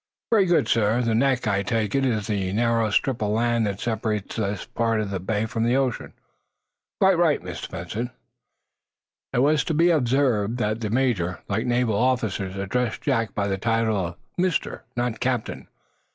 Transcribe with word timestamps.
"Very 0.31 0.47
good, 0.47 0.67
sir. 0.67 1.03
The 1.03 1.13
neck, 1.13 1.45
I 1.47 1.61
take 1.61 1.93
it, 1.93 2.03
is 2.07 2.25
the 2.25 2.51
narrow 2.53 2.89
strip 2.89 3.21
of 3.21 3.29
land 3.33 3.67
that 3.67 3.79
separates 3.79 4.35
this 4.37 4.65
part 4.65 4.99
of 4.99 5.11
the 5.11 5.19
bay 5.19 5.45
from 5.45 5.63
the 5.63 5.75
ocean?" 5.77 6.13
"Quite 6.99 7.19
right, 7.19 7.39
Mr. 7.39 7.69
Benson." 7.69 8.09
It 9.31 9.43
was 9.43 9.63
to 9.65 9.75
be 9.75 9.91
observed 9.91 10.57
that 10.57 10.81
the 10.81 10.89
major, 10.89 11.41
like 11.47 11.67
naval 11.67 11.93
officers, 11.97 12.55
addressed 12.55 13.01
Jack 13.01 13.35
by 13.35 13.47
the 13.47 13.59
title 13.59 13.95
of 14.07 14.15
"mister," 14.39 14.83
not 14.95 15.19
"captain." 15.19 15.67